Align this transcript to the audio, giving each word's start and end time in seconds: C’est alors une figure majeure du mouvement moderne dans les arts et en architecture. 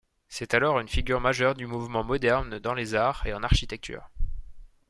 C’est 0.29 0.55
alors 0.55 0.79
une 0.79 0.87
figure 0.87 1.21
majeure 1.21 1.53
du 1.53 1.67
mouvement 1.67 2.03
moderne 2.03 2.57
dans 2.57 2.73
les 2.73 2.95
arts 2.95 3.21
et 3.27 3.35
en 3.35 3.43
architecture. 3.43 4.09